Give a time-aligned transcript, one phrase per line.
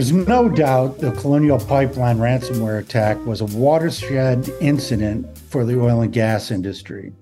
[0.00, 6.00] There's no doubt the Colonial Pipeline ransomware attack was a watershed incident for the oil
[6.00, 7.12] and gas industry.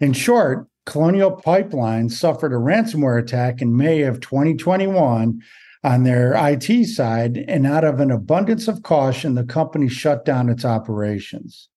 [0.00, 5.40] In short, Colonial Pipeline suffered a ransomware attack in May of 2021
[5.82, 10.50] on their IT side, and out of an abundance of caution, the company shut down
[10.50, 11.70] its operations.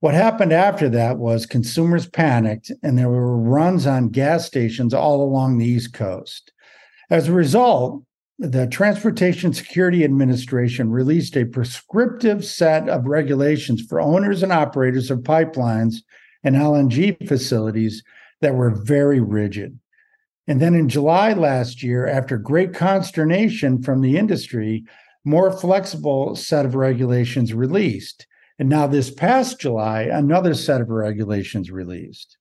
[0.00, 5.22] What happened after that was consumers panicked, and there were runs on gas stations all
[5.22, 6.50] along the East Coast.
[7.10, 8.02] As a result,
[8.38, 15.20] the Transportation Security Administration released a prescriptive set of regulations for owners and operators of
[15.20, 15.96] pipelines
[16.44, 18.02] and LNG facilities
[18.42, 19.78] that were very rigid.
[20.46, 24.84] And then in July last year, after great consternation from the industry,
[25.24, 28.26] more flexible set of regulations released.
[28.58, 32.35] And now this past July, another set of regulations released.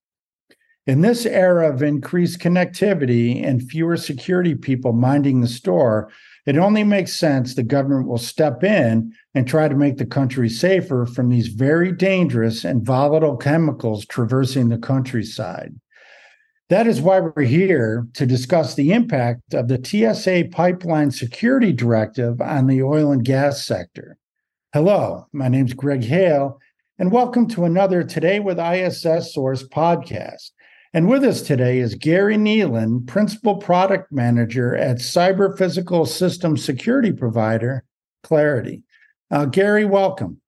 [0.87, 6.11] In this era of increased connectivity and fewer security people minding the store,
[6.45, 10.47] it only makes sense the government will step in and try to make the country
[10.47, 15.73] safer from these very dangerous and volatile chemicals traversing the countryside.
[16.69, 22.39] That is why we're here to discuss the impact of the TSA Pipeline Security Directive
[22.41, 24.17] on the oil and gas sector.
[24.71, 26.59] Hello, my name is Greg Hale,
[26.99, 30.51] and welcome to another Today with ISSSource podcast.
[30.95, 37.11] And with us today is Gary Kneeland, Principal Product Manager at Cyber Physical System Security
[37.11, 37.83] Provider
[38.23, 38.81] Claroty.
[39.29, 40.39] Uh, Gary, welcome.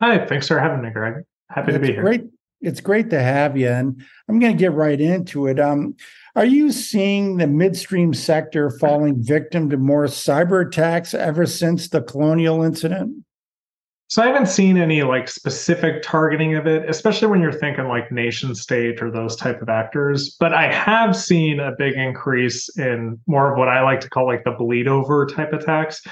[0.00, 1.24] Hi, thanks for having me, Greg.
[1.50, 2.02] Happy it's to be here.
[2.02, 2.22] Great.
[2.60, 3.68] It's great to have you.
[3.68, 5.58] And I'm going to get right into it.
[5.58, 5.96] Um,
[6.36, 12.00] are you seeing the midstream sector falling victim to more cyber attacks ever since the
[12.00, 13.23] colonial incident?
[14.08, 18.12] So I haven't seen any like specific targeting of it, especially when you're thinking like
[18.12, 20.36] nation state or those type of actors.
[20.38, 24.26] But I have seen a big increase in more of what I like to call
[24.26, 26.02] like the bleed over type attacks.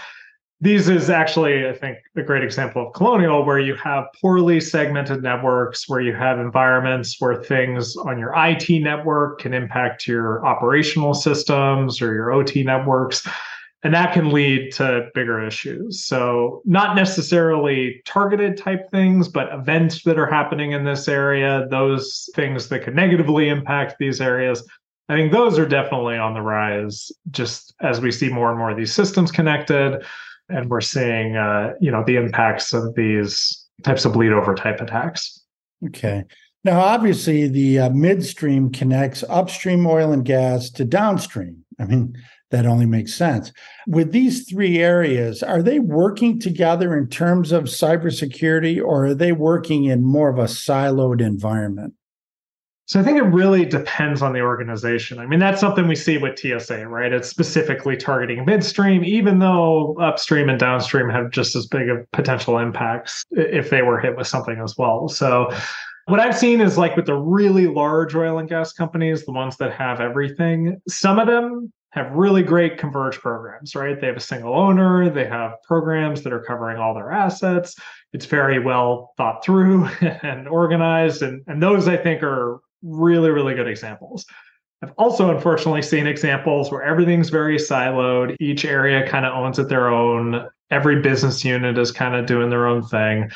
[0.63, 5.21] These is actually, I think, a great example of colonial where you have poorly segmented
[5.21, 11.15] networks, where you have environments where things on your IT network can impact your operational
[11.15, 13.27] systems or your OT networks
[13.83, 16.05] and that can lead to bigger issues.
[16.05, 22.29] So not necessarily targeted type things but events that are happening in this area those
[22.35, 24.67] things that could negatively impact these areas.
[25.09, 28.71] I think those are definitely on the rise just as we see more and more
[28.71, 30.05] of these systems connected
[30.49, 34.81] and we're seeing uh, you know the impacts of these types of bleed over type
[34.81, 35.41] attacks.
[35.87, 36.25] Okay.
[36.65, 41.65] Now obviously the uh, midstream connects upstream oil and gas to downstream.
[41.81, 42.17] I mean
[42.53, 43.51] that only makes sense.
[43.89, 49.33] With these three areas, are they working together in terms of cybersecurity or are they
[49.33, 51.95] working in more of a siloed environment?
[52.87, 55.19] So I think it really depends on the organization.
[55.19, 57.11] I mean, that's something we see with TSA, right?
[57.13, 62.59] It's specifically targeting midstream, even though upstream and downstream have just as big of potential
[62.59, 65.09] impacts if they were hit with something as well.
[65.09, 65.51] So
[66.07, 69.57] what I've seen is like with the really large oil and gas companies, the ones
[69.57, 74.01] that have everything, some of them have really great converge programs, right?
[74.01, 77.77] They have a single owner, they have programs that are covering all their assets.
[78.13, 81.23] It's very well thought through and organized.
[81.23, 84.25] And, and those I think are really, really good examples.
[84.83, 88.37] I've also unfortunately seen examples where everything's very siloed.
[88.41, 90.49] Each area kind of owns it their own.
[90.73, 93.31] Every business unit is kind of doing their own thing.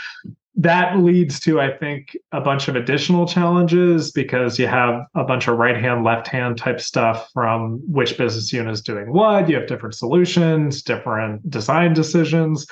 [0.58, 5.48] That leads to i think a bunch of additional challenges because you have a bunch
[5.48, 9.50] of right hand left hand type stuff from which business unit is doing what.
[9.50, 12.66] You have different solutions different design decisions.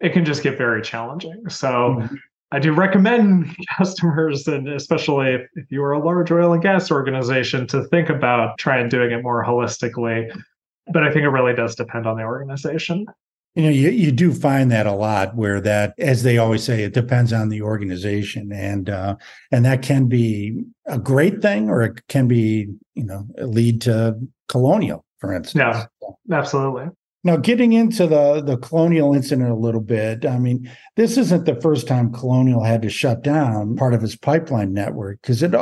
[0.00, 1.48] It can just get very challenging.
[1.48, 2.16] So mm-hmm.
[2.52, 6.90] i do recommend customers and especially if, if you are a large oil and gas
[6.90, 10.30] organization to think about trying doing it more holistically.
[10.92, 13.06] But i think it really does depend on the organization
[13.54, 16.82] you know, you, you do find that a lot where that, as they always say,
[16.82, 18.52] it depends on the organization.
[18.52, 19.16] And uh,
[19.52, 24.18] and that can be a great thing or it can be, you know, lead to
[24.48, 25.60] colonial, for instance.
[25.60, 25.86] Yeah,
[26.36, 26.88] absolutely.
[27.22, 31.60] Now, getting into the the colonial incident a little bit, I mean, this isn't the
[31.60, 35.54] first time Colonial had to shut down part of its pipeline network because it,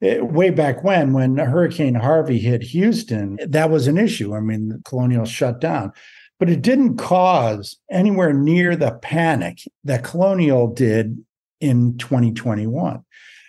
[0.00, 4.34] it, way back when, when Hurricane Harvey hit Houston, that was an issue.
[4.34, 5.92] I mean, Colonial shut down
[6.40, 11.22] but it didn't cause anywhere near the panic that Colonial did
[11.60, 13.04] in 2021.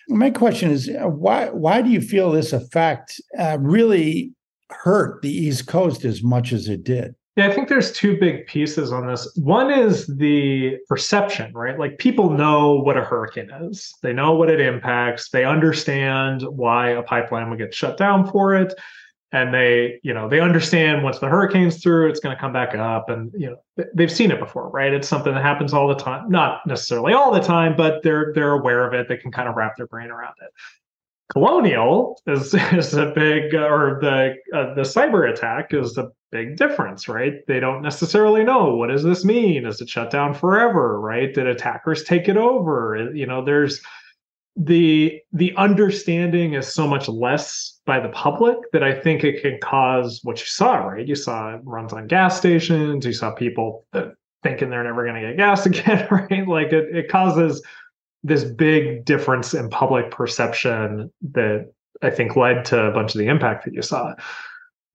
[0.09, 4.33] My question is uh, why why do you feel this effect uh, really
[4.69, 7.15] hurt the East Coast as much as it did?
[7.37, 9.31] Yeah, I think there's two big pieces on this.
[9.37, 11.79] One is the perception, right?
[11.79, 13.93] Like people know what a hurricane is.
[14.03, 15.29] They know what it impacts.
[15.29, 18.73] They understand why a pipeline would get shut down for it
[19.31, 22.75] and they you know they understand once the hurricane's through it's going to come back
[22.75, 24.93] up and you know they've seen it before right?
[24.93, 28.53] It's something that happens all the time not necessarily all the time but they're they're
[28.53, 29.07] aware of it.
[29.07, 30.51] They can kind of wrap their brain around it.
[31.31, 37.07] Colonial is is a big or the uh, the cyber attack is a big difference
[37.07, 37.35] right?
[37.47, 39.65] They don't necessarily know what does this mean?
[39.65, 41.33] Is it shut down forever right?
[41.33, 43.11] Did attackers take it over?
[43.13, 43.81] You know there's
[44.55, 49.57] the the understanding is so much less by the public that I think it can
[49.61, 51.07] cause what you saw, right?
[51.07, 53.85] You saw runs on gas stations, you saw people
[54.43, 56.47] thinking they're never going to get gas again, right?
[56.47, 57.63] Like it, it causes
[58.23, 61.71] this big difference in public perception that
[62.01, 64.13] I think led to a bunch of the impact that you saw.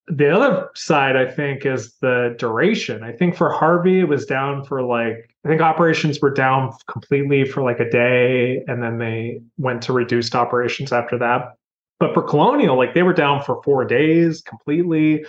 [0.09, 3.03] The other side, I think, is the duration.
[3.03, 7.45] I think for Harvey, it was down for like, I think operations were down completely
[7.45, 11.55] for like a day, and then they went to reduced operations after that.
[11.99, 15.25] But for Colonial, like they were down for four days completely.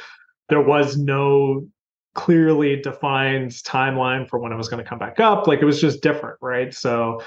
[0.50, 1.68] There was no
[2.14, 5.48] clearly defined timeline for when it was going to come back up.
[5.48, 6.74] Like it was just different, right?
[6.74, 7.22] So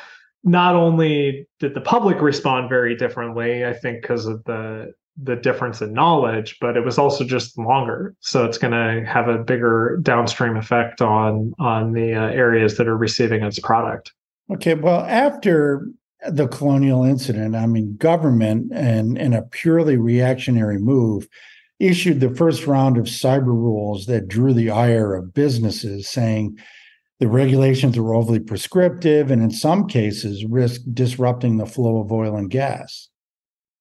[0.45, 5.81] not only did the public respond very differently, I think because of the the difference
[5.81, 8.15] in knowledge, but it was also just longer.
[8.21, 12.89] So it's going to have a bigger downstream effect on on the uh, areas that
[12.89, 14.13] are receiving its product.
[14.53, 15.89] Okay, well, after
[16.29, 21.29] the colonial incident, I mean, government and in a purely reactionary move
[21.79, 26.59] issued the first round of cyber rules that drew the ire of businesses, saying
[27.21, 32.37] the regulations were overly prescriptive and in some cases risk disrupting the flow of oil
[32.37, 33.09] and gas.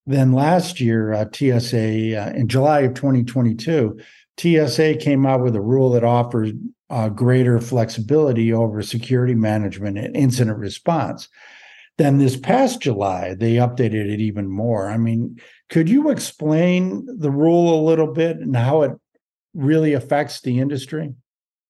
[0.10, 4.00] Then last year, uh, TSA, uh, in July of 2022,
[4.40, 6.50] TSA came out with a rule that offers
[6.90, 11.30] uh, greater flexibility over security management and incident response.
[12.00, 14.90] Then this past July, they updated it even more.
[14.90, 15.40] I mean,
[15.70, 18.94] could you explain the rule a little bit and how it
[19.54, 21.14] really affects the industry?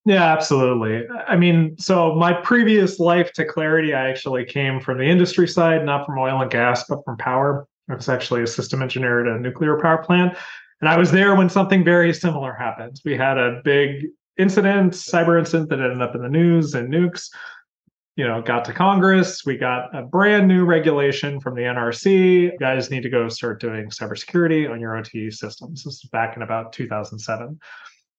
[0.05, 1.05] Yeah, absolutely.
[1.27, 5.83] I mean, so my previous life to Claroty, I actually came from the industry side,
[5.83, 7.67] not from oil and gas, but from power.
[7.89, 10.37] I was actually a system engineer at a nuclear power plant.
[10.81, 13.01] And I was there when something very similar happened.
[13.03, 14.07] We had a big
[14.37, 17.29] incident, cyber incident that ended up in the news and nukes.
[18.15, 19.45] You know, got to Congress.
[19.45, 22.51] We got a brand new regulation from the NRC.
[22.51, 25.83] You guys need to go start doing cybersecurity on your OT systems.
[25.83, 27.59] This is back in about 2007.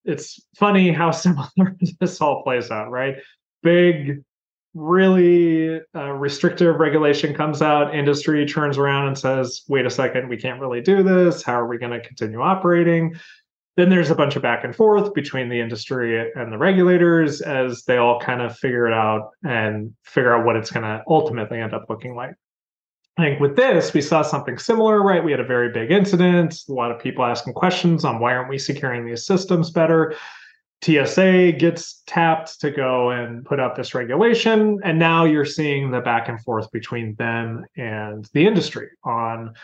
[0.05, 3.17] It's funny how similar this all plays out, right?
[3.63, 4.23] Big
[4.75, 10.37] really uh, restrictive regulation comes out, industry turns around and says, wait a second, we
[10.37, 11.43] can't really do this.
[11.43, 13.15] How are we going to continue operating?
[13.77, 17.85] Then there's a bunch of back and forth between the industry and the regulators as
[17.85, 21.61] they all kind of figure it out and figure out what it's going to ultimately
[21.61, 22.35] end up looking like.
[23.17, 25.23] I think with this, we saw something similar, right?
[25.23, 28.49] We had a very big incident, a lot of people asking questions on why aren't
[28.49, 30.15] we securing these systems better?
[30.83, 34.81] TSA gets tapped to go and put out this regulation.
[34.83, 39.55] And now you're seeing the back and forth between them and the industry on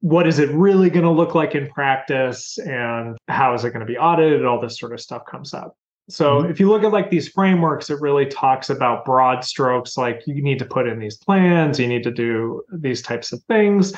[0.00, 3.80] what is it really going to look like in practice and how is it going
[3.80, 4.44] to be audited?
[4.44, 5.76] All this sort of stuff comes up.
[6.08, 6.50] So mm-hmm.
[6.50, 10.42] if you look at like these frameworks, it really talks about broad strokes like you
[10.42, 13.92] need to put in these plans, you need to do these types of things.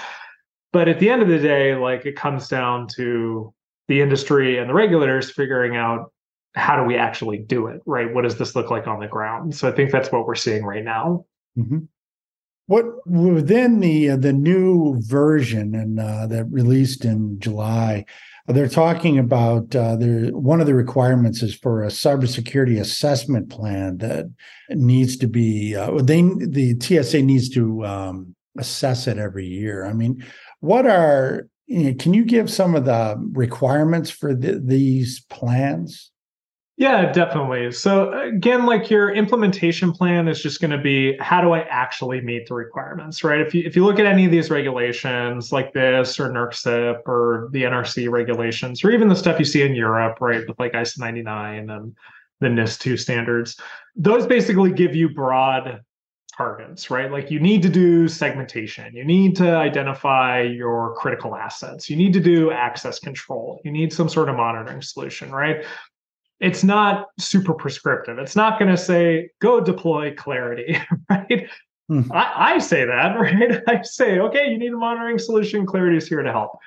[0.73, 3.53] But at the end of the day, like it comes down to
[3.89, 6.13] the industry and the regulators figuring out
[6.55, 9.55] how do we actually do it right what does this look like on the ground
[9.55, 11.25] so i think that's what we're seeing right now
[11.57, 11.79] mm-hmm.
[12.67, 18.05] what within the uh, the new version and uh, that released in july
[18.49, 23.99] they're talking about uh, there one of the requirements is for a cybersecurity assessment plan
[23.99, 24.27] that
[24.71, 29.87] needs to be uh, they the TSA needs to um, assess it every year.
[29.87, 30.25] I mean,
[30.61, 36.11] what are you know, can you give some of the requirements for the, these plans?
[36.79, 37.71] Yeah, definitely.
[37.73, 42.23] So again, like your implementation plan is just going to be how do I actually
[42.23, 43.41] meet the requirements, right?
[43.41, 47.49] If you if you look at any of these regulations like this or NERC or
[47.53, 50.99] the NRC regulations or even the stuff you see in Europe, right, with like ISO
[50.99, 51.95] 99 and
[52.41, 53.61] the NIS2 standards,
[53.95, 55.83] those basically give you broad
[56.37, 57.13] targets, right?
[57.13, 62.15] Like you need to do segmentation, you need to identify your critical assets, you need
[62.15, 65.65] to do access control, you need some sort of monitoring solution, right?
[66.43, 68.19] It's not super prescriptive.
[68.19, 71.49] It's not going to say, go deploy Claroty, right?
[71.89, 72.11] Hmm.
[72.13, 73.63] I, I, say that, right?
[73.69, 75.65] I say, okay, you need a monitoring solution.
[75.65, 76.59] Claroty is here to help.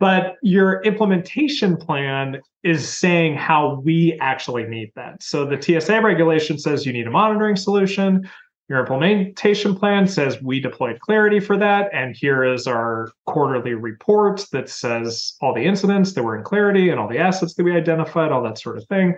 [0.00, 5.22] But your implementation plan is saying how we actually need that.
[5.22, 8.28] So the TSA regulation says you need a monitoring solution.
[8.72, 11.90] Your implementation plan says we deployed Claroty for that.
[11.92, 16.90] And here is our quarterly report that says all the incidents that were in Claroty
[16.90, 19.14] and all the assets that we identified, all that sort of thing.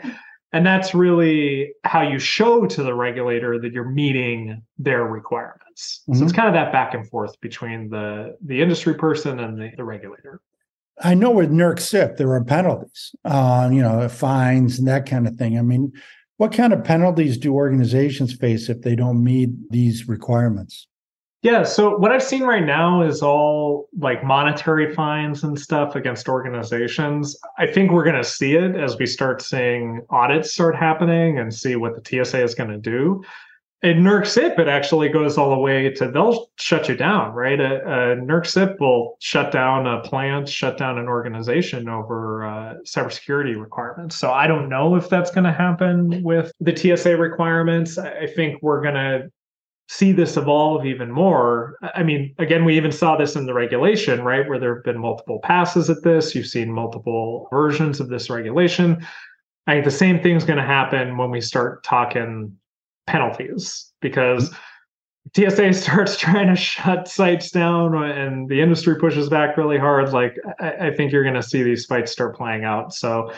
[0.53, 6.01] And that's really how you show to the regulator that you're meeting their requirements.
[6.01, 6.19] Mm-hmm.
[6.19, 6.41] So it's mm-hmm.
[6.41, 10.41] kind of that back and forth between the, the industry person and the, the regulator.
[11.01, 15.29] I know with NERC CIP, there are penalties, uh, you know, fines and that kind
[15.29, 15.57] of thing.
[15.57, 15.93] I mean,
[16.37, 20.89] what kind of penalties do organizations face if they don't meet these requirements?
[21.43, 26.27] Yeah, so what I've seen right now is all like monetary fines and stuff against
[26.27, 27.37] organizations.
[27.59, 31.53] I think we're going to see it as we start seeing audits start happening and
[31.53, 33.23] see what the TSA is going to do
[33.85, 37.61] in NERC it actually goes all the way to they'll shut you down, right?
[37.61, 42.75] A, a NERC CIP will shut down a plant, shut down an organization over uh,
[42.87, 44.17] cybersecurity requirements.
[44.17, 47.99] So I don't know if that's going to happen with the TSA requirements.
[47.99, 49.31] I think we're going to
[49.89, 51.77] see this evolve even more.
[51.95, 54.49] I mean, again, we even saw this in the regulation, right?
[54.49, 56.35] Where there have been multiple passes at this.
[56.35, 59.07] You've seen multiple versions of this regulation.
[59.67, 62.57] I think the same thing's going to happen when we start talking
[63.07, 64.55] penalties because
[65.35, 70.13] TSA starts trying to shut sites down and the industry pushes back really hard.
[70.13, 72.95] Like I, I think you're going to see these fights start playing out.
[72.95, 73.33] So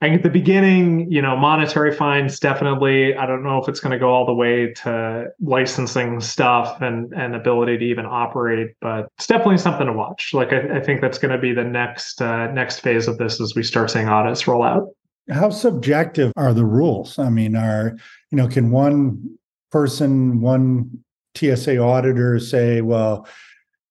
[0.00, 3.14] I think at the beginning, you know, monetary fines definitely.
[3.14, 7.12] I don't know if it's going to go all the way to licensing stuff and
[7.12, 10.34] and ability to even operate, but it's definitely something to watch.
[10.34, 13.40] Like I, I think that's going to be the next uh, next phase of this
[13.40, 14.88] as we start seeing audits roll out.
[15.30, 17.18] How subjective are the rules?
[17.18, 17.96] I mean, are
[18.30, 19.38] you know, can one
[19.70, 23.26] person, one TSA auditor say, well,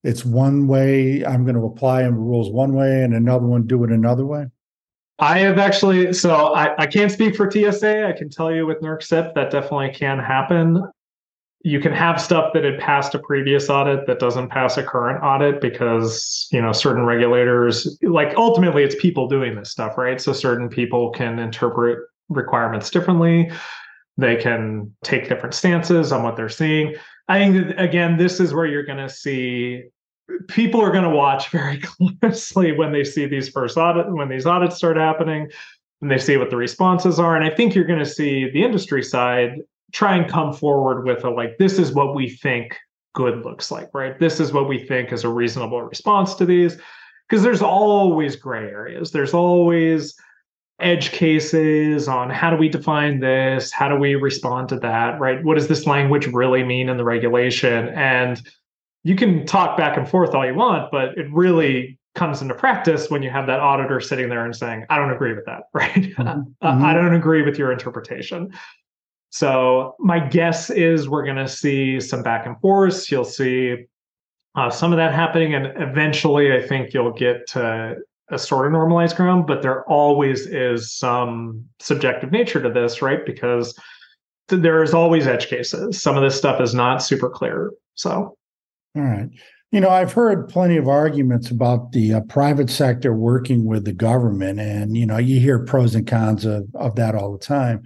[0.03, 3.91] it's one way, I'm going to apply rules one way, and another one do it
[3.91, 4.47] another way?
[5.19, 8.07] I have actually, so I, I can't speak for TSA.
[8.07, 10.83] I can tell you with NERC CIP that definitely can happen.
[11.63, 15.24] You can have stuff that had passed a previous audit that doesn't pass a current
[15.24, 20.20] audit because, you know, certain regulators, like ultimately it's people doing this stuff, right?
[20.20, 22.00] So certain people can interpret
[22.30, 23.51] requirements differently
[24.18, 26.96] they can take different stances on what they're seeing.
[27.27, 29.84] I think again, this is where you're going to see
[30.48, 34.46] people are going to watch very closely when they see these first audit when these
[34.46, 35.50] audits start happening
[36.01, 38.63] and they see what the responses are and i think you're going to see the
[38.63, 39.58] industry side
[39.91, 42.77] try and come forward with a like this is what we think
[43.13, 46.77] good looks like right this is what we think is a reasonable response to these
[47.27, 50.15] because there's always gray areas there's always
[50.81, 53.71] edge cases on how do we define this?
[53.71, 55.19] How do we respond to that?
[55.19, 55.43] Right?
[55.43, 57.89] What does this language really mean in the regulation?
[57.89, 58.41] And
[59.03, 63.10] you can talk back and forth all you want, but it really comes into practice
[63.10, 65.93] when you have that auditor sitting there and saying, I don't agree with that, right?
[65.93, 66.41] Mm-hmm.
[66.62, 68.51] I don't agree with your interpretation.
[69.31, 73.09] So my guess is we're going to see some back and forth.
[73.09, 73.85] You'll see
[74.55, 77.95] uh, some of that happening, and eventually, I think you'll get to
[78.29, 83.25] a sort of normalized ground, but there always is some subjective nature to this, right?
[83.25, 83.73] Because
[84.50, 86.01] th- there is always edge cases.
[86.01, 87.71] Some of this stuff is not super clear.
[87.95, 88.38] So,
[88.95, 89.29] all right.
[89.71, 93.93] You know, I've heard plenty of arguments about the uh, private sector working with the
[93.93, 97.83] government, and you know, you hear pros and cons of, of that all the time.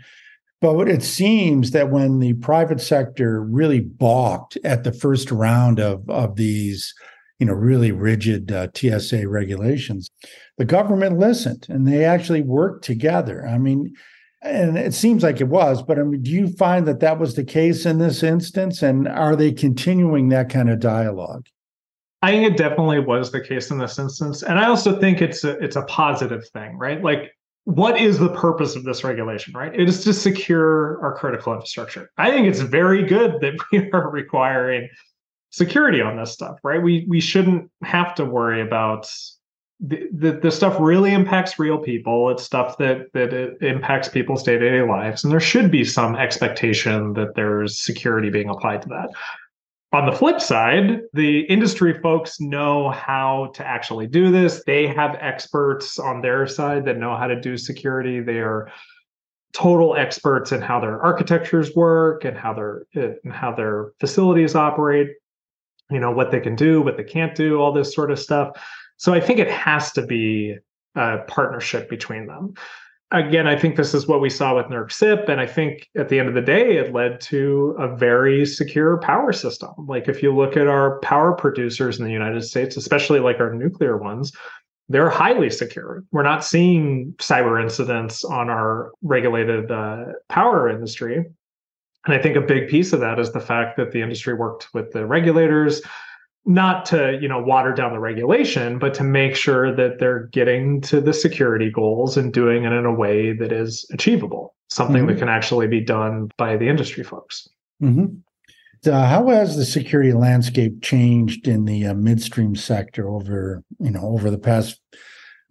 [0.61, 6.09] But it seems that when the private sector really balked at the first round of
[6.09, 6.93] of these
[7.39, 10.09] you know really rigid uh, TSA regulations.
[10.57, 13.45] The government listened and they actually worked together.
[13.45, 13.93] I mean,
[14.41, 17.35] and it seems like it was, but I mean, do you find that that was
[17.35, 18.83] the case in this instance?
[18.83, 21.47] And are they continuing that kind of dialogue?
[22.21, 25.43] I think it definitely was the case in this instance, and I also think it's
[25.43, 27.03] a it's a positive thing, right?
[27.03, 27.34] Like,
[27.65, 29.73] what is the purpose of this regulation, right?
[29.73, 32.11] It is to secure our critical infrastructure.
[32.17, 34.87] I think it's very good that we are requiring
[35.49, 36.81] security on this stuff, right?
[36.81, 39.11] We we shouldn't have to worry about
[39.81, 42.29] the, the, the stuff really impacts real people.
[42.29, 45.83] It's stuff that that it impacts people's day to day lives, and there should be
[45.83, 49.09] some expectation that there's security being applied to that.
[49.95, 54.61] On the flip side, the industry folks know how to actually do this.
[54.65, 58.19] They have experts on their side that know how to do security.
[58.19, 58.69] They are
[59.53, 64.53] total experts in how their architectures work and how their eh, and how their facilities
[64.53, 65.11] operate
[65.89, 68.49] you know what they can do what they can't do all this sort of stuff
[68.97, 70.57] so i think it has to be
[70.95, 72.53] a partnership between them
[73.19, 76.19] again i think this is what we saw with NERC-CIP, and i think at the
[76.19, 79.71] end of the day it led to a very secure power system.
[79.87, 83.53] Like if you look at our power producers in the united states especially like our
[83.53, 84.31] nuclear ones
[84.89, 86.03] they're highly secure.
[86.11, 91.25] We're not seeing cyber incidents on our regulated uh, power industry.
[92.05, 94.67] And I think a big piece of that is the fact that the industry worked
[94.73, 95.81] with the regulators,
[96.45, 100.81] not to you know water down the regulation, but to make sure that they're getting
[100.81, 105.07] to the security goals and doing it in a way that is achievable, something mm-hmm.
[105.07, 107.47] that can actually be done by the industry folks.
[107.81, 108.17] Mm-hmm.
[108.87, 114.01] Uh, how has the security landscape changed in the uh, midstream sector over you know
[114.01, 114.79] over the past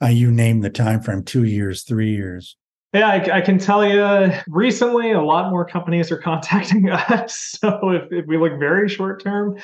[0.00, 2.56] uh, you name the time frame two years three years
[2.92, 7.90] yeah I, I, can tell you recently a lot more companies are contacting us so
[7.90, 9.56] if, if we look very short term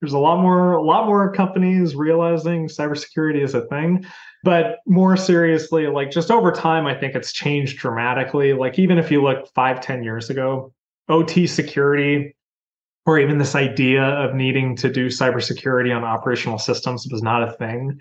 [0.00, 4.04] there's a lot more a lot more companies realizing cybersecurity is a thing
[4.44, 9.10] but more seriously like just over time i think it's changed dramatically like even if
[9.10, 10.72] you look five ten years ago
[11.08, 12.34] ot security
[13.06, 17.52] or even this idea of needing to do cybersecurity on operational systems was not a
[17.52, 18.00] thing.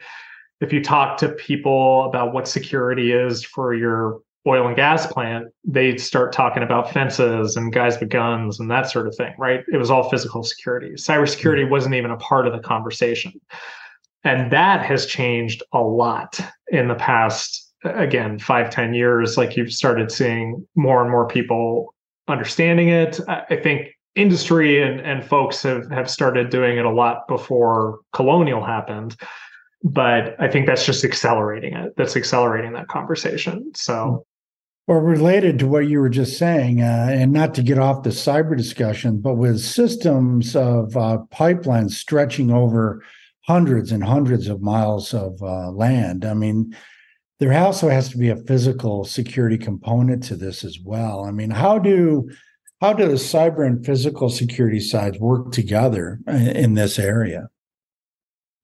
[0.62, 5.48] If you talk to people about what security is for your oil and gas plant,
[5.64, 9.64] they start talking about fences and guys with guns and that sort of thing, right?
[9.72, 10.92] It was all physical security.
[10.92, 11.72] Cybersecurity mm-hmm.
[11.72, 13.34] wasn't even a part of the conversation.
[14.24, 19.38] And that has changed a lot in the past, again, five ten years.
[19.38, 21.94] Like you've started seeing more and more people
[22.28, 23.20] understanding it.
[23.28, 28.64] I think industry and, and folks have, have started doing it a lot before colonial
[28.64, 29.16] happened
[29.84, 34.26] but i think that's just accelerating it that's accelerating that conversation so
[34.88, 38.10] well related to what you were just saying uh, and not to get off the
[38.10, 43.04] cyber discussion but with systems of uh, pipelines stretching over
[43.46, 46.76] hundreds and hundreds of miles of uh, land i mean
[47.40, 51.50] there also has to be a physical security component to this as well i mean
[51.50, 52.28] how do
[52.82, 57.48] how do the cyber and physical security sides work together in this area?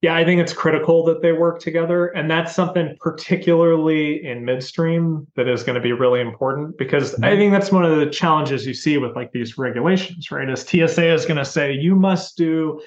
[0.02, 2.08] Yeah, I think it's critical that they work together.
[2.08, 7.26] And that's something particularly in midstream that is going to be really important because mm-hmm.
[7.26, 10.50] I think that's one of the challenges you see with like these regulations, right?
[10.50, 12.82] As TSA is going to say, you must do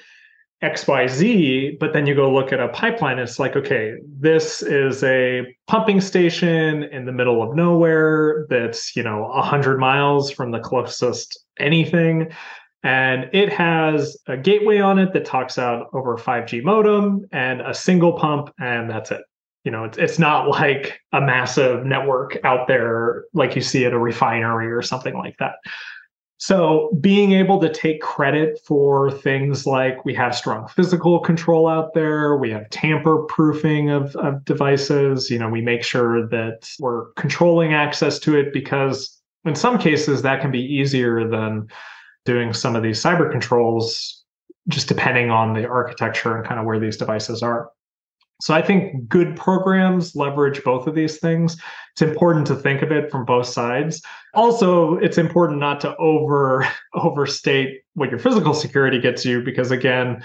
[0.61, 5.55] XYZ, but then you go look at a pipeline, it's like, okay, this is a
[5.67, 11.39] pumping station in the middle of nowhere that's, you know, 100 miles from the closest
[11.59, 12.31] anything.
[12.85, 17.61] And it has a gateway on it that talks out over a 5G modem and
[17.61, 19.21] a single pump, and that's it.
[19.63, 23.93] You know, it's, it's not like a massive network out there like you see at
[23.93, 25.55] a refinery or something like that.
[26.37, 31.95] So, being able to take credit for things like we have strong physical control out
[31.95, 37.05] there, we have tamper proofing of, of devices, you know, we make sure that we're
[37.13, 41.67] controlling access to it because in some cases that can be easier than
[42.25, 44.23] doing some of these cyber controls,
[44.67, 47.69] just depending on the architecture and kind of where these devices are.
[48.41, 51.55] So I think good programs leverage both of these things.
[51.93, 54.01] It's important to think of it from both sides.
[54.33, 60.21] Also, it's important not to over overstate what your physical security gets you because again,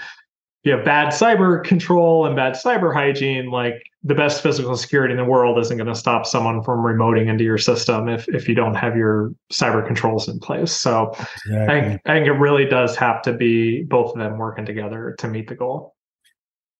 [0.63, 5.17] you have bad cyber control and bad cyber hygiene, like the best physical security in
[5.17, 8.55] the world isn't going to stop someone from remoting into your system if if you
[8.55, 10.71] don't have your cyber controls in place.
[10.71, 11.57] So exactly.
[11.57, 15.15] I, think, I think it really does have to be both of them working together
[15.19, 15.95] to meet the goal.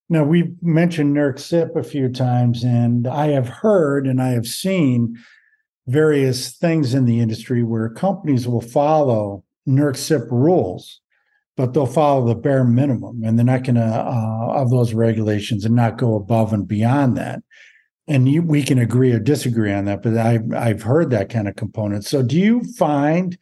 [0.08, 4.46] Now, we've mentioned NERC CIP a few times, and I have heard and I have
[4.46, 5.16] seen
[5.86, 11.00] various things in the industry where companies will follow NERC CIP rules,
[11.62, 15.64] but they'll follow the bare minimum and they're not going to, uh, of those regulations,
[15.64, 17.38] and not go above and beyond that.
[18.08, 21.46] And you, we can agree or disagree on that, but I've, I've heard that kind
[21.46, 22.04] of component.
[22.04, 23.38] So, do you find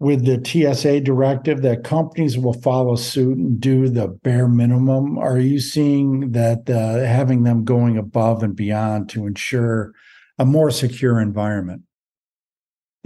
[0.00, 5.16] with the TSA directive that companies will follow suit and do the bare minimum?
[5.16, 9.94] Are you seeing that uh, having them going above and beyond to ensure
[10.38, 11.84] a more secure environment?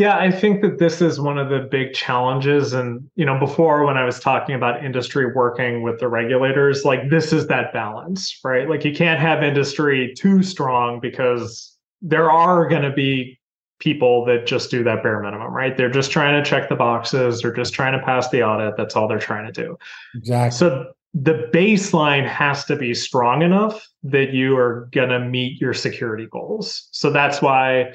[0.01, 2.73] Yeah, I think that this is one of the big challenges.
[2.73, 7.11] And, you know, before when I was talking about industry working with the regulators, like
[7.11, 8.67] this is that balance, right?
[8.67, 13.39] Like you can't have industry too strong because there are going to be
[13.79, 15.77] people that just do that bare minimum, right?
[15.77, 18.79] They're just trying to check the boxes, they're just trying to pass the audit.
[18.79, 19.77] That's all they're trying to do.
[20.15, 20.57] Exactly.
[20.57, 25.75] So the baseline has to be strong enough that you are going to meet your
[25.75, 26.89] security goals.
[26.93, 27.93] So that's why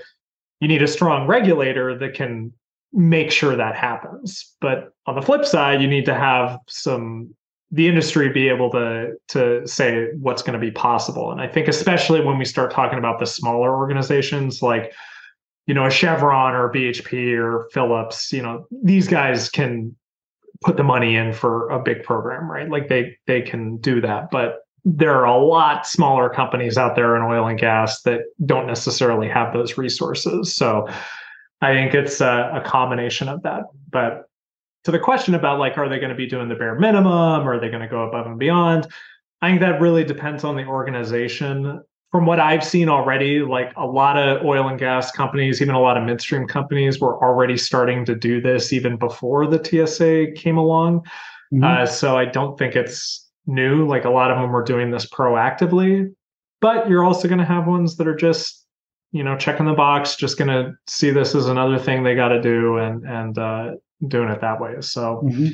[0.60, 2.54] you need a strong regulator that can
[2.94, 4.56] make sure that happens.
[4.62, 7.34] But on the flip side, you need to have some
[7.72, 11.32] the industry be able to to say what's going to be possible.
[11.32, 14.94] And I think especially when we start talking about the smaller organizations like
[15.68, 19.96] you know, a Chevron or BHP or Phillips, you know, these guys can
[20.62, 22.70] put the money in for a big program, right?
[22.70, 24.32] Like they they can do that.
[24.32, 28.68] But there are a lot smaller companies out there in oil and gas that don't
[28.68, 30.56] necessarily have those resources.
[30.56, 30.88] So
[31.62, 33.64] I think it's a, a combination of that.
[33.90, 34.30] But
[34.84, 37.48] to the question about like, are they going to be doing the bare minimum?
[37.48, 38.88] Or are they going to go above and beyond?
[39.42, 41.82] I think that really depends on the organization.
[42.12, 45.82] From what I've seen already, like a lot of oil and gas companies, even a
[45.82, 50.58] lot of midstream companies were already starting to do this even before the TSA came
[50.58, 51.02] along.
[51.52, 51.64] Mm-hmm.
[51.64, 53.88] Uh, so I don't think it's new.
[53.88, 56.14] Like a lot of them were doing this proactively,
[56.62, 58.66] but you're also going to have ones that are just,
[59.12, 62.30] you know, checking the box, just going to see this as another thing they got
[62.30, 63.72] to do and and uh,
[64.08, 64.76] doing it that way.
[64.82, 65.22] So.
[65.26, 65.48] Mm-hmm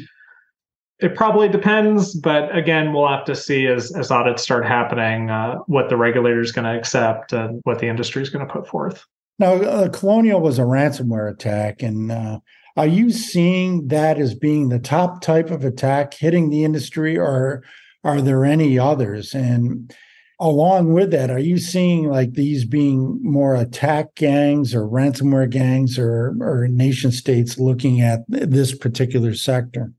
[1.02, 5.56] it probably depends, but again, we'll have to see as as audits start happening uh,
[5.66, 8.68] what the regulator is going to accept and what the industry is going to put
[8.68, 9.04] forth.
[9.40, 12.40] Now, uh, Colonial was a ransomware attack, and uh,
[12.78, 17.64] are you seeing that as being the top type of attack hitting the industry, or
[18.04, 19.34] are there any others?
[19.34, 19.94] And
[20.40, 26.00] along with that, are you seeing like these being more attack gangs or ransomware gangs
[26.00, 29.94] or, or nation states looking at this particular sector?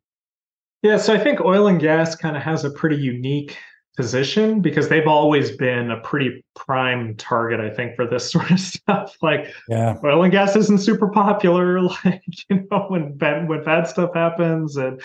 [0.82, 3.56] Yeah, so I think oil and gas kind of has a pretty unique
[3.96, 8.58] position because they've always been a pretty prime target, I think, for this sort of
[8.58, 9.16] stuff.
[9.22, 11.80] Like, yeah, oil and gas isn't super popular.
[12.04, 15.00] Like, you know, when bad, when bad stuff happens and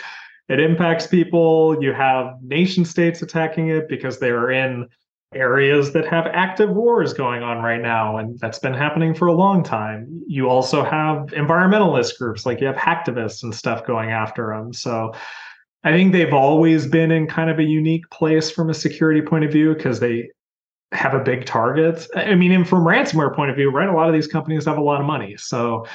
[0.50, 4.88] it impacts people, you have nation states attacking it because they are in
[5.34, 9.34] areas that have active wars going on right now, and that's been happening for a
[9.34, 10.24] long time.
[10.26, 14.74] You also have environmentalist groups, like you have hacktivists and stuff going after them.
[14.74, 15.14] So
[15.84, 19.44] I think they've always been in kind of a unique place from a security point
[19.44, 20.30] of view because they
[20.94, 22.08] have a big target.
[22.16, 23.90] I mean, and from ransomware point of view, right?
[23.90, 25.36] A lot of these companies have a lot of money.
[25.38, 25.86] So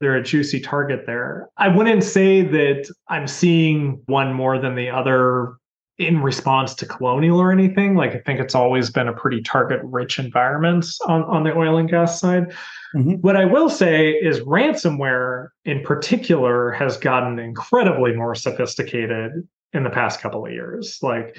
[0.00, 1.48] they're a juicy target there.
[1.58, 5.54] I wouldn't say that I'm seeing one more than the other
[5.98, 7.94] in response to colonial or anything.
[7.94, 11.76] Like I think it's always been a pretty target rich environment on, on the oil
[11.76, 12.54] and gas side.
[12.96, 13.16] Mm-hmm.
[13.16, 19.90] What I will say is ransomware in particular has gotten incredibly more sophisticated in the
[19.90, 20.98] past couple of years.
[21.02, 21.36] Like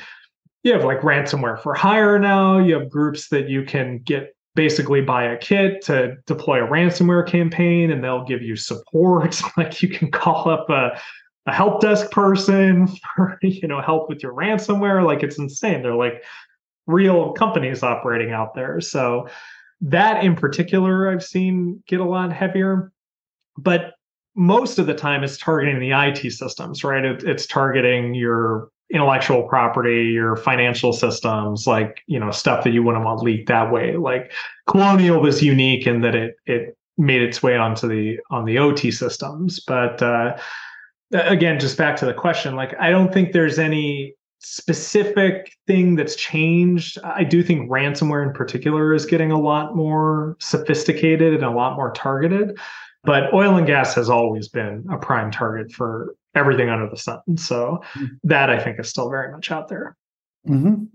[0.62, 5.02] you have like ransomware for hire now, you have groups that you can get basically
[5.02, 9.42] buy a kit to deploy a ransomware campaign and they'll give you support.
[9.58, 11.00] Like you can call up a
[11.48, 15.06] a help desk person for you know help with your ransomware.
[15.06, 15.82] Like it's insane.
[15.82, 16.24] They're like
[16.88, 18.82] real companies operating out there.
[18.82, 19.28] So
[19.84, 22.92] that in particular i've seen get a lot heavier.
[23.58, 23.94] But
[24.36, 27.04] most of the time it's targeting the it systems right?
[27.04, 32.84] It, it's targeting your intellectual property your financial systems like you know stuff that you
[32.84, 34.32] wouldn't want leaked that way like
[34.68, 38.92] colonial was unique in that it it made its way onto the on the ot
[38.92, 40.38] systems but uh
[41.14, 46.16] again, just back to the question, like I don't think there's any specific thing that's
[46.16, 46.98] changed.
[47.04, 51.76] I do think ransomware in particular is getting a lot more sophisticated and a lot
[51.76, 52.58] more targeted.
[53.04, 57.20] But oil and gas has always been a prime target for everything under the sun.
[57.38, 58.06] So mm-hmm.
[58.24, 59.96] that I think is still very much out there.
[60.48, 60.86] Mm-hmm.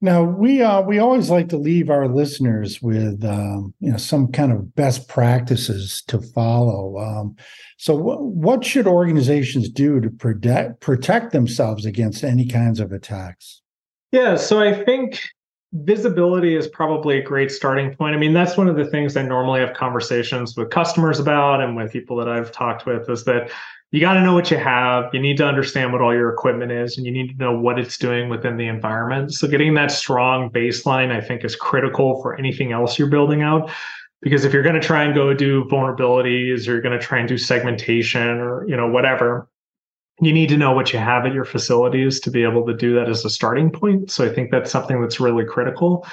[0.00, 4.32] Now we uh, we always like to leave our listeners with um, you know some
[4.32, 6.98] kind of best practices to follow.
[6.98, 7.36] Um,
[7.78, 13.62] so, w- what should organizations do to protect protect themselves against any kinds of attacks?
[14.10, 15.20] Yeah, so I think
[15.72, 18.14] visibility is probably a great starting point.
[18.14, 21.76] I mean, that's one of the things I normally have conversations with customers about and
[21.76, 23.50] with people that I've talked with is that
[23.92, 25.10] you got to know what you have.
[25.12, 27.78] You need to understand what all your equipment is, and you need to know what
[27.78, 29.34] it's doing within the environment.
[29.34, 33.70] So, getting that strong baseline, I think, is critical for anything else you're building out.
[34.22, 37.18] Because if you're going to try and go do vulnerabilities, or you're going to try
[37.18, 39.46] and do segmentation, or you know whatever,
[40.22, 42.94] you need to know what you have at your facilities to be able to do
[42.94, 44.10] that as a starting point.
[44.10, 46.06] So, I think that's something that's really critical.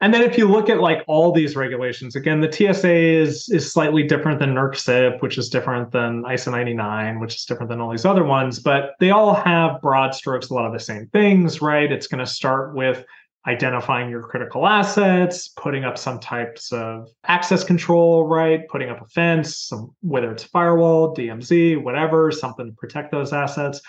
[0.00, 3.72] And then if you look at like all these regulations, again, the TSA is is
[3.72, 7.80] slightly different than NERC CIP, which is different than ISO 99, which is different than
[7.80, 11.06] all these other ones, but they all have broad strokes, a lot of the same
[11.08, 11.90] things, right?
[11.90, 13.04] It's going to start with
[13.46, 18.68] identifying your critical assets, putting up some types of access control, right?
[18.68, 23.80] Putting up a fence, some, whether it's firewall, DMZ, whatever, something to protect those assets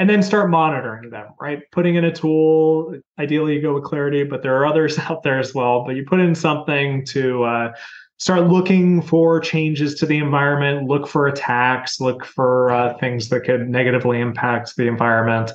[0.00, 1.60] and then start monitoring them, right?
[1.72, 5.38] Putting in a tool, ideally you go with Claroty, but there are others out there
[5.38, 5.84] as well.
[5.84, 7.72] But you put in something to uh,
[8.16, 13.44] start looking for changes to the environment, look for attacks, look for uh, things that
[13.44, 15.52] could negatively impact the environment.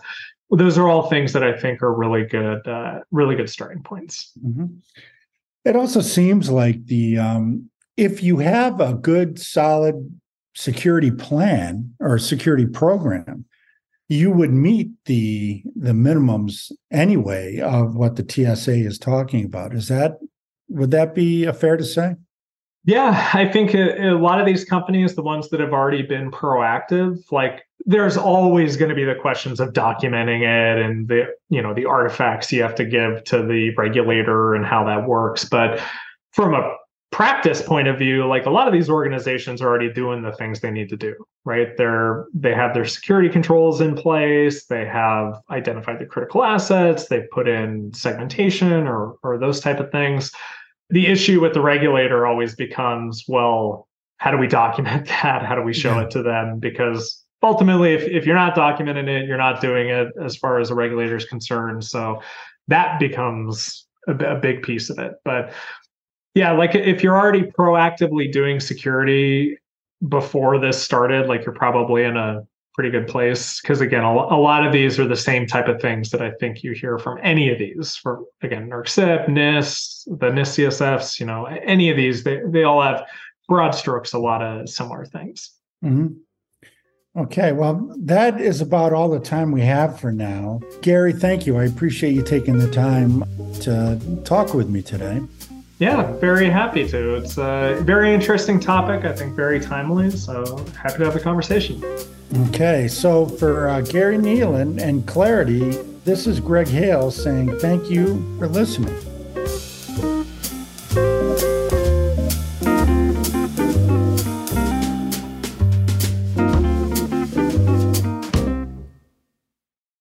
[0.52, 4.32] Those are all things that I think are really good, uh, really good starting points.
[4.46, 4.66] Mm-hmm.
[5.66, 10.20] It also seems like the um, if you have a good, solid
[10.54, 13.46] security plan or security program,
[14.08, 19.74] you would meet the the minimums anyway of what the TSA is talking about.
[19.74, 20.20] Is that
[20.70, 22.16] would that be a fair to say?
[22.88, 26.30] Yeah, I think a, a, lot of these companies, the ones that have already been
[26.30, 31.62] proactive, like there's always going to be the questions of documenting it and the you
[31.62, 35.46] know the artifacts you have to give to the regulator and how that works.
[35.46, 35.82] But
[36.32, 36.76] from a
[37.12, 40.60] practice point of view, like a lot of these organizations are already doing the things
[40.60, 41.16] they need to do,
[41.46, 41.78] right?
[41.78, 47.30] They're they have their security controls in place, they have identified the critical assets, they've
[47.32, 50.32] put in segmentation or or those type of things.
[50.90, 53.88] The issue with the regulator always becomes well
[54.18, 55.44] how do we document that?
[55.44, 56.04] How do we show yeah.
[56.04, 56.60] it to them?
[56.60, 60.70] Because ultimately if, if you're not documenting it you're not doing it as far as
[60.70, 61.84] the regulator is concerned.
[61.84, 62.22] So
[62.68, 65.14] that becomes a, a big piece of it.
[65.24, 65.54] But
[66.36, 69.58] yeah like if you're already proactively doing security
[70.08, 72.42] before this started like you're probably in a
[72.76, 75.82] pretty good place because again a, a, lot of these are the same type of
[75.82, 80.28] things that i think you hear from any of these for again NERC NIST, the
[80.28, 83.06] NIST CSFs, you know, any of these, they, they all have
[83.48, 85.52] broad strokes, a lot of similar things.
[85.84, 86.08] Mm-hmm.
[87.18, 90.60] Okay, well, that is about all the time we have for now.
[90.82, 91.58] Gary, thank you.
[91.58, 93.24] I appreciate you taking the time
[93.62, 95.22] to talk with me today.
[95.78, 97.16] Yeah, very happy to.
[97.16, 100.10] It's a very interesting topic, I think very timely.
[100.10, 101.84] So happy to have the conversation.
[102.48, 108.24] Okay, so for uh, Gary Kneeland and Claroty, this is Greg Hale saying thank you
[108.40, 108.96] for listening.